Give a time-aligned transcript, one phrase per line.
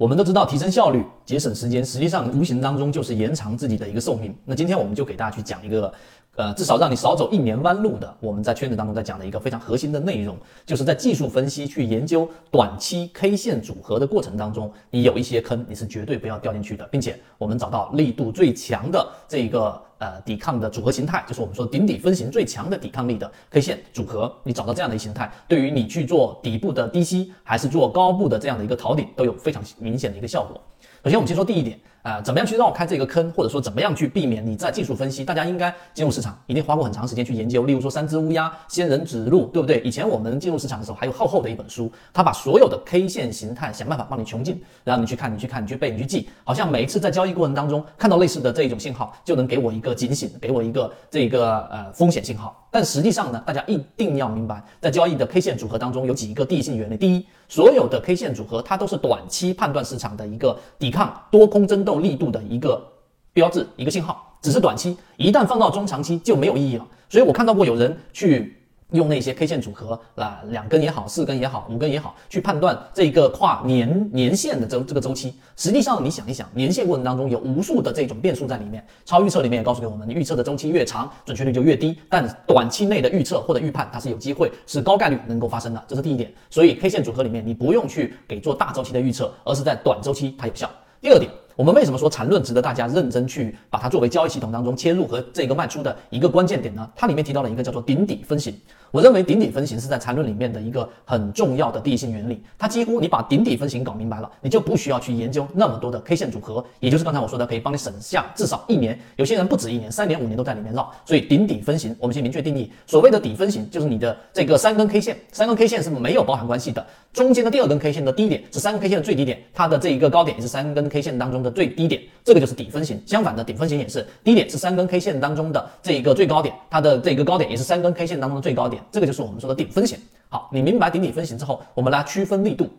[0.00, 4.34] 我们都知道，提升效率、节省时间，实际上无形当中就是延长自己的一个寿命。
[4.46, 5.92] 那今天我们就给大家去讲一个，
[6.36, 8.16] 呃，至少让你少走一年弯路的。
[8.18, 19.82] 我们在圈子当中在讲的一个非常核心的内容，就是在技术分析去研究短期 K 线组合的过程当中，你有一些坑，你是绝对不要掉进去的，并且我们找到力度最强的这一个。
[20.00, 24.34] 呃，抵抗的组合形态就是我们说顶底分型最强的抵抗力的 K 线组合。
[24.44, 30.58] 你找到这样的一形态，对于你去做底部的低吸，还是做高部的这样的一个逃顶，都有非常明显的一个效果。
[31.02, 31.78] 首先，我们先说第一点。
[32.02, 35.22] 啊，怎么样去绕开这个坑，或者说怎么样去避免你在技术分析？
[35.22, 37.64] 大家应该进入市场，一定花过很长时间去研究。
[37.64, 39.80] 例如说三只乌鸦、仙人指路，对不对？
[39.80, 52.56] 以前我们进入市场的时候，还有厚厚的一本书，它把所有的 K 线形态想办法帮你穷尽，然后你去看，你去看，你去背，你去记，好像每一次在交易过程当中看到类似的这一种信号，就能给我一个警醒，给我一个这个呃风险信号。
[52.72, 56.96] 但实际上呢，大家一定要明白，在交易的 K 线组合当中有几个第一性原理。
[56.96, 62.84] 第一，所有的 K 线组合它都是短期判断市场的一个底抵抗多空争斗力度的一个。
[63.32, 66.84] 标志一个信号，只是短期，一旦放到中长期就没有意义了。
[67.08, 68.59] 所以我看到过有人去
[68.92, 75.34] 用那些 K 线组合啊，两根也好，四根也好，五根也好，去判断这个跨年年限的周这个周期。
[75.56, 78.84] 实际上你想一想，年限过程当中有无数的这种变数在里面。
[79.04, 81.98] 超预测里面也告诉给我们，你预测的周期越长，准确率就越低。
[82.08, 86.32] 但短期内的预测或者预判，它是有机会，是高概率能够发生的，这是第一点。
[86.48, 90.70] 所以 K 线组合里面，你不用去给做大周期的预测，而是在短周期它有效。
[91.00, 91.30] 第二点。
[91.56, 96.88] 我们为什么说缠论值得大家认真去把它作为交易系统当中切入和这个卖出的一个关键点呢？
[96.96, 98.58] 它里面提到了一个叫做顶底分型。
[98.90, 102.42] 我认为顶底分型是在缠论里面的一个很重要的第一性原理。
[102.58, 108.98] 它几乎你把顶底分型搞明白了，你就不需要去研究那么多的 K 线组合，也就是刚才我说的，可以帮你省下至少一年。
[109.16, 110.92] 有些人不止一年，三年五年都在里面绕。
[111.04, 116.84] 所以顶底分型，我们先明确定义，所谓的底分型就是你的这个三根 K 线，三根 K 线是没有包含关系的。
[117.12, 122.02] 中间的第二根 K 线的低点是三根 K 线的最低点，它的这一个高点也是三根 K 线当中的最低点。
[122.22, 129.98] 这个就是底分型，相反的顶分型也是低点是三根 K 线当中的这一个最高点，它的这个高点也是三根 K 线当中的最高点，这个就是我们说的顶分型。
[130.28, 132.70] 好，你明白顶底分型之后，我们来区分力度。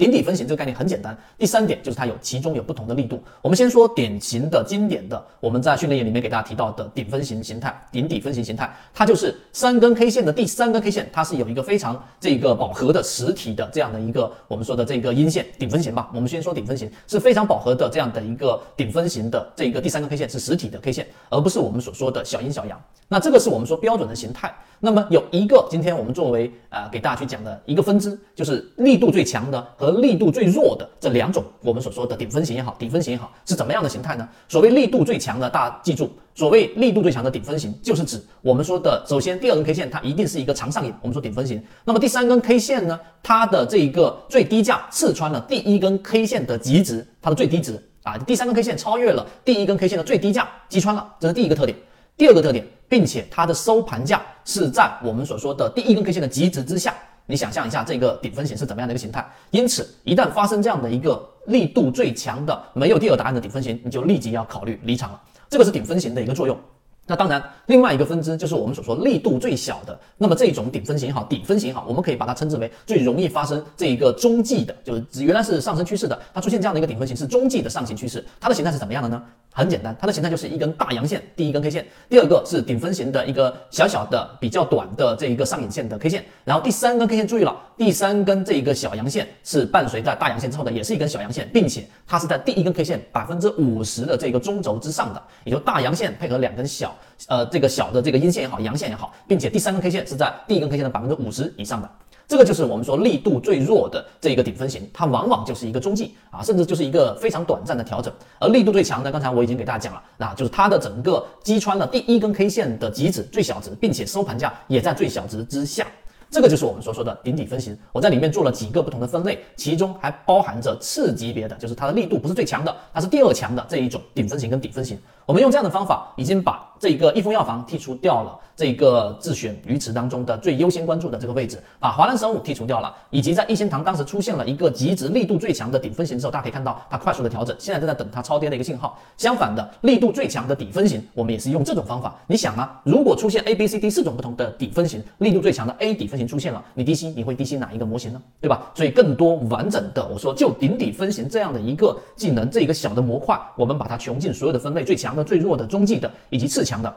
[0.00, 3.22] 顶底分型这个概念很简单，第三点就是它有其中有不同的力度。
[3.42, 16.10] 我们先说典型的、经典的，我们在训练营里面给大家提到的顶分型形态，顶底分型形态，它就是三根 K 线的第三根 K 线，它是有一个非常这个饱和的实体的这样的一个我们说的这个阴线顶分型吧。
[16.14, 22.80] 我们先说顶分型是非常饱和的这样的一个顶分型的这个第三根 K 线是实体的 K 线，而不是我们所说的小阴小阳。
[23.06, 24.50] 那这个是我们说标准的形态。
[24.82, 34.28] 那么有一个今天我们作为啊给大家去讲的一个分支，就是力度最强的和力度最弱的这两种，我们所说的顶分型也好，底分型也好，是怎么样的形态呢？
[34.48, 41.62] 所谓力度最强的，大家记住，所谓力度最强的顶分型，就是指我们说的，首先第二根 K 线它一定是一个长上影，我们说顶分型。
[41.84, 51.76] 那么第三根 K 线呢，它的这一个最低价刺穿了第一根 K 线的极值，它的最低值啊，第三根 K 线超越了第一根 K 线的最低价，击穿了，这是第一个特点。
[52.16, 56.94] 第二个特点，并且它的收盘价是在我们所说的第一根 K 线的极值之下。
[57.30, 59.24] 你想象一下这个顶分型是怎么样的一个形态？
[59.52, 65.20] 因此，一旦发生这样的一个力度最强的没有第二答案的顶分型，你就立即要考虑离场了。
[65.48, 66.58] 这个是顶分型的一个作用。
[67.06, 69.98] 那当然，另外一个分支就是我们所说力度最小的。
[70.16, 78.24] 那么这种顶分型也好，底分型也好，我们可以把它称之为最容易发生这一个中继的，就是原来是上升趋势的，它出现这样的一个顶分型是中继的上行趋势。
[78.38, 79.20] 它的形态是怎么样的呢？
[79.52, 96.96] 很简单，它的形态就是一根大阳线，第一根 K 线，第二个是顶分型的一个小小的、比较短的这一个上影线的 K 线，然后第三根 K 线，注意了，第三根这一个小阳线是伴随在大阳线之后的，也是一根小阳线，并且它是在第一根 K 线百分之五十的这个中轴之上的，也就大阳线配合两根小，
[97.26, 101.90] 呃，这个小的这个阴线也好，阳线也好，并且第三根 K 线是在第一根 K 线的百分之五十以上的。
[102.30, 108.14] 这个就是我们说力度最弱的这一个顶分型，它往往就是一个中继啊，甚至就是一个非常短暂的调整。
[108.38, 115.84] 而力度最强的，刚才我已经给大家讲了，那就是它的整个击穿了第一根 K 线的极值最小值，并且收盘价也在最小值之下。
[116.30, 117.76] 这个就是我们所说的顶底分型。
[117.90, 124.96] 我在里面做了几个不同的分类，其中还包含着次级别的，就是它的力度不是最强的，它是第二强的这一种顶分型跟底分型。
[125.26, 138.98] 我们用这样的方法，已经把这一个益丰药房剔除掉了，这一个自选鱼池当中的最优先关注的这个位置，把华南生物剔除掉了，以及在一仙堂当时出现了一个极值力度最强的顶分型之后，大家可以看到它快速的调整，现在正在等它超跌的一个信号。
[139.18, 142.18] 相反的，力度最强的底分型，我们也是用这种方法。
[142.26, 148.22] 你想啊，如果出现 A、B、C、D 四种不同的底分型，力度最强的 A 底分型出现了，你低吸你会低吸哪一个模型呢？
[148.40, 148.72] 对吧？
[148.74, 156.00] 所以更多完整的，我说就顶底分型这样的一个技能，这一个小的模块，我们把它穷尽所有的分类，最强的、最弱的、中继。
[156.00, 156.94] 的以及次强的，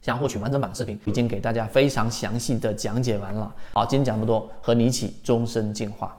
[0.00, 3.52] 想获取完整版视频，已经给大家非常详细的讲解完了。
[3.72, 6.16] 好，今天讲这么多，和你一起终身进化。